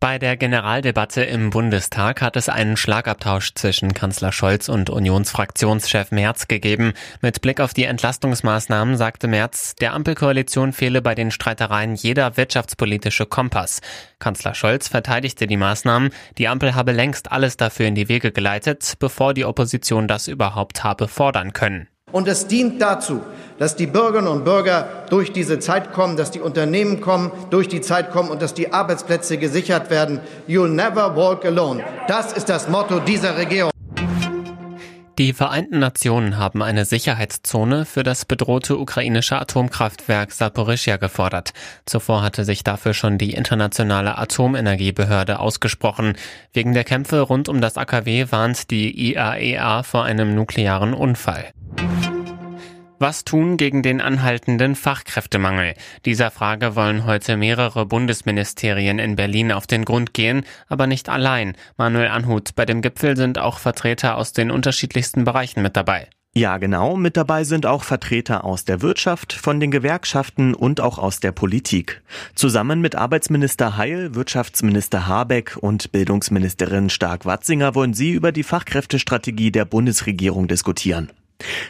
[0.00, 6.46] Bei der Generaldebatte im Bundestag hat es einen Schlagabtausch zwischen Kanzler Scholz und Unionsfraktionschef Merz
[6.46, 6.92] gegeben.
[7.20, 13.26] Mit Blick auf die Entlastungsmaßnahmen sagte Merz, der Ampelkoalition fehle bei den Streitereien jeder wirtschaftspolitische
[13.26, 13.80] Kompass.
[14.20, 16.10] Kanzler Scholz verteidigte die Maßnahmen.
[16.38, 20.84] Die Ampel habe längst alles dafür in die Wege geleitet, bevor die Opposition das überhaupt
[20.84, 21.88] habe fordern können.
[22.12, 23.20] Und es dient dazu,
[23.58, 27.80] dass die Bürgerinnen und Bürger durch diese Zeit kommen, dass die Unternehmen kommen, durch die
[27.80, 30.20] Zeit kommen und dass die Arbeitsplätze gesichert werden.
[30.48, 31.84] You'll never walk alone.
[32.06, 33.70] Das ist das Motto dieser Regierung.
[35.18, 41.52] Die Vereinten Nationen haben eine Sicherheitszone für das bedrohte ukrainische Atomkraftwerk Saporischia gefordert.
[41.86, 46.16] Zuvor hatte sich dafür schon die internationale Atomenergiebehörde ausgesprochen.
[46.52, 51.46] Wegen der Kämpfe rund um das AKW warnt die IAEA e vor einem nuklearen Unfall.
[53.00, 55.74] Was tun gegen den anhaltenden Fachkräftemangel?
[56.04, 61.54] Dieser Frage wollen heute mehrere Bundesministerien in Berlin auf den Grund gehen, aber nicht allein.
[61.76, 66.08] Manuel Anhut, bei dem Gipfel sind auch Vertreter aus den unterschiedlichsten Bereichen mit dabei.
[66.34, 66.96] Ja, genau.
[66.96, 71.30] Mit dabei sind auch Vertreter aus der Wirtschaft, von den Gewerkschaften und auch aus der
[71.30, 72.02] Politik.
[72.34, 79.66] Zusammen mit Arbeitsminister Heil, Wirtschaftsminister Habeck und Bildungsministerin Stark-Watzinger wollen sie über die Fachkräftestrategie der
[79.66, 81.12] Bundesregierung diskutieren.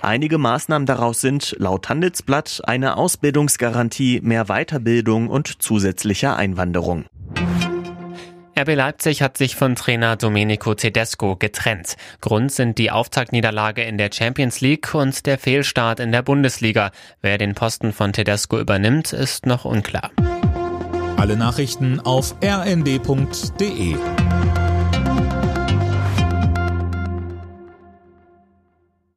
[0.00, 7.04] Einige Maßnahmen daraus sind laut Handelsblatt eine Ausbildungsgarantie, mehr Weiterbildung und zusätzlicher Einwanderung.
[8.58, 11.96] RB Leipzig hat sich von Trainer Domenico Tedesco getrennt.
[12.20, 16.90] Grund sind die Auftaktniederlage in der Champions League und der Fehlstart in der Bundesliga.
[17.22, 20.10] Wer den Posten von Tedesco übernimmt, ist noch unklar.
[21.16, 23.96] Alle Nachrichten auf rnd.de